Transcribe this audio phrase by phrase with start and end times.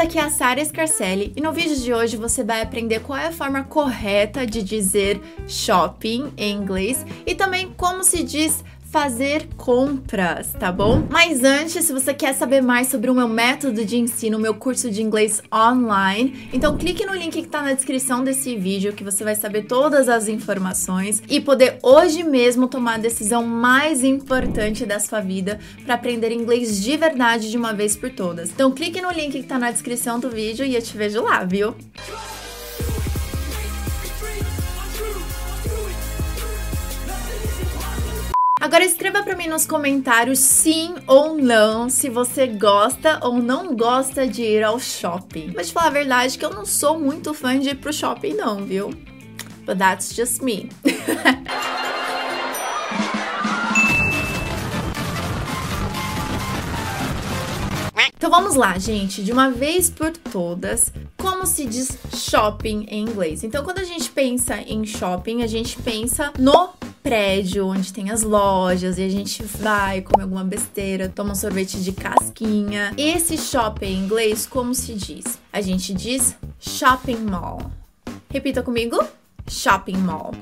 [0.00, 3.26] aqui é a Sara Scarcelli e no vídeo de hoje você vai aprender qual é
[3.26, 10.52] a forma correta de dizer shopping em inglês e também como se diz fazer compras,
[10.58, 11.06] tá bom?
[11.08, 14.52] Mas antes, se você quer saber mais sobre o meu método de ensino, o meu
[14.52, 19.04] curso de inglês online, então clique no link que tá na descrição desse vídeo que
[19.04, 24.84] você vai saber todas as informações e poder hoje mesmo tomar a decisão mais importante
[24.84, 28.50] da sua vida para aprender inglês de verdade de uma vez por todas.
[28.50, 31.44] Então clique no link que tá na descrição do vídeo e eu te vejo lá,
[31.44, 31.76] viu?
[38.60, 44.28] Agora escreva para mim nos comentários sim ou não se você gosta ou não gosta
[44.28, 45.52] de ir ao shopping.
[45.52, 48.34] Vou te falar a verdade que eu não sou muito fã de ir pro shopping
[48.34, 48.90] não, viu?
[49.64, 50.68] But that's just me.
[58.16, 63.42] Então vamos lá, gente, de uma vez por todas, como se diz shopping em inglês?
[63.42, 66.68] Então, quando a gente pensa em shopping, a gente pensa no
[67.02, 71.82] prédio onde tem as lojas e a gente vai comer alguma besteira, toma um sorvete
[71.82, 72.92] de casquinha.
[72.96, 75.38] Esse shopping em inglês, como se diz?
[75.52, 77.70] A gente diz shopping mall.
[78.30, 78.98] Repita comigo:
[79.48, 80.32] shopping mall.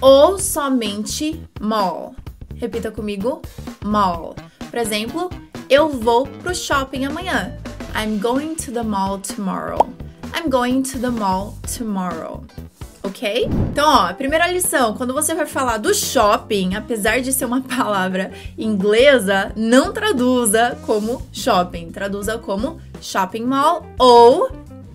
[0.00, 2.14] Ou somente mall.
[2.56, 3.40] Repita comigo:
[3.84, 4.34] mall.
[4.70, 5.30] Por exemplo,
[5.70, 7.56] eu vou pro shopping amanhã.
[7.94, 9.88] I'm going to the mall tomorrow.
[10.34, 12.44] I'm going to the mall tomorrow
[13.04, 13.48] ok?
[13.70, 18.32] Então, ó, primeira lição, quando você for falar do shopping, apesar de ser uma palavra
[18.58, 24.50] inglesa, não traduza como shopping, traduza como shopping mall ou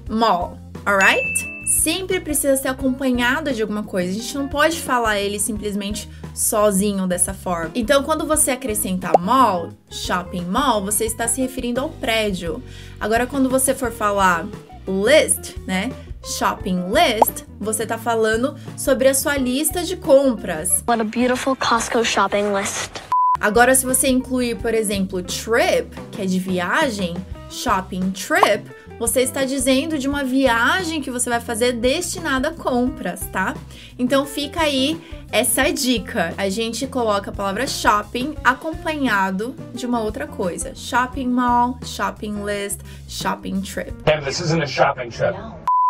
[0.10, 1.24] mall, alright?
[1.68, 4.10] Sempre precisa ser acompanhado de alguma coisa.
[4.10, 7.70] A gente não pode falar ele simplesmente sozinho dessa forma.
[7.76, 12.64] Então, quando você acrescenta mall, shopping mall, você está se referindo ao prédio.
[13.00, 14.48] Agora, quando você for falar
[14.88, 15.92] list, né?
[16.24, 20.84] Shopping list, você está falando sobre a sua lista de compras.
[20.88, 22.92] What a beautiful Costco shopping list.
[23.40, 27.16] Agora, se você incluir, por exemplo, trip, que é de viagem,
[27.50, 28.70] shopping trip,
[29.00, 33.56] você está dizendo de uma viagem que você vai fazer destinada a compras, tá?
[33.98, 36.34] Então fica aí essa dica.
[36.38, 40.76] A gente coloca a palavra shopping acompanhado de uma outra coisa.
[40.76, 43.94] Shopping mall, shopping list, shopping trip.
[44.04, 45.34] Pam, this isn't a shopping trip.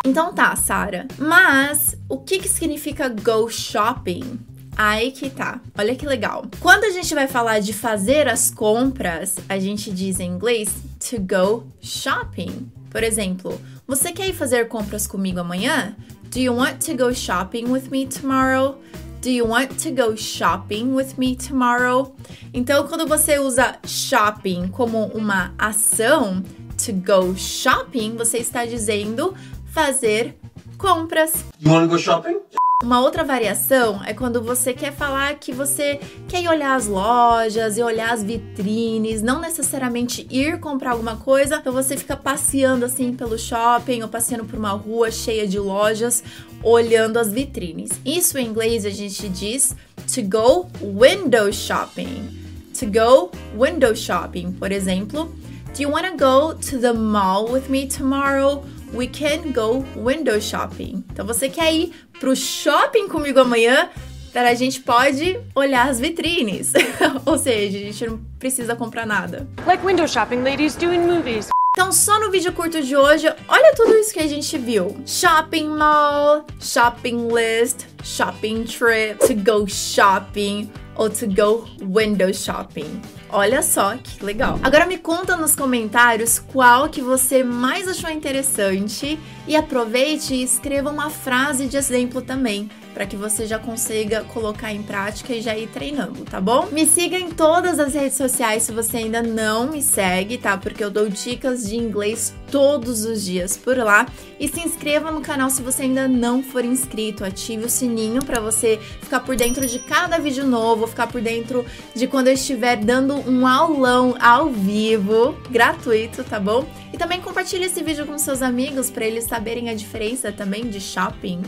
[0.09, 1.07] Então tá, Sara.
[1.19, 4.39] Mas o que que significa go shopping?
[4.75, 5.61] Aí que tá.
[5.77, 6.45] Olha que legal.
[6.59, 10.73] Quando a gente vai falar de fazer as compras, a gente diz em inglês
[11.07, 12.71] to go shopping.
[12.89, 15.95] Por exemplo, você quer ir fazer compras comigo amanhã?
[16.31, 18.79] Do you want to go shopping with me tomorrow?
[19.21, 22.15] Do you want to go shopping with me tomorrow?
[22.51, 26.41] Então, quando você usa shopping como uma ação,
[26.79, 29.35] to go shopping, você está dizendo
[29.79, 30.35] fazer
[30.77, 31.45] compras.
[31.61, 32.37] You wanna go shopping?
[32.83, 37.77] Uma outra variação é quando você quer falar que você quer ir olhar as lojas
[37.77, 43.13] e olhar as vitrines, não necessariamente ir comprar alguma coisa, então você fica passeando assim
[43.13, 46.23] pelo shopping ou passeando por uma rua cheia de lojas,
[46.61, 47.91] olhando as vitrines.
[48.05, 49.75] Isso em inglês a gente diz
[50.13, 52.37] to go window shopping.
[52.79, 55.33] To go window shopping, por exemplo,
[55.73, 58.63] do you want to go to the mall with me tomorrow?
[58.93, 61.03] We can go window shopping.
[61.11, 63.89] Então você quer ir pro shopping comigo amanhã?
[64.31, 66.73] Para a gente pode olhar as vitrines.
[67.25, 69.47] Ou seja, a gente não precisa comprar nada.
[69.65, 71.49] Like window shopping ladies do in movies.
[71.71, 75.69] Então, só no vídeo curto de hoje, olha tudo isso que a gente viu: shopping
[75.69, 83.01] mall, shopping list, shopping trip, to go shopping ou to go window shopping.
[83.31, 84.59] Olha só que legal.
[84.63, 90.89] Agora me conta nos comentários qual que você mais achou interessante e aproveite e escreva
[90.89, 95.55] uma frase de exemplo também para que você já consiga colocar em prática e já
[95.55, 96.67] ir treinando, tá bom?
[96.71, 100.57] Me siga em todas as redes sociais se você ainda não me segue, tá?
[100.57, 104.07] Porque eu dou dicas de inglês todos os dias por lá.
[104.39, 107.25] E se inscreva no canal se você ainda não for inscrito.
[107.25, 111.65] Ative o sininho para você ficar por dentro de cada vídeo novo, ficar por dentro
[111.95, 116.67] de quando eu estiver dando um aulão ao vivo, gratuito, tá bom?
[116.93, 120.79] E também compartilhe esse vídeo com seus amigos para eles saberem a diferença também de
[120.79, 121.41] shopping,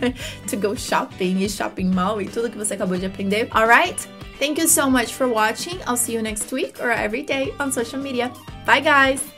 [0.48, 3.48] to go shopping e shopping mall e tudo que você acabou de aprender.
[3.50, 4.08] Alright?
[4.38, 5.78] Thank you so much for watching.
[5.86, 8.30] I'll see you next week or every day on social media.
[8.66, 9.35] Bye guys!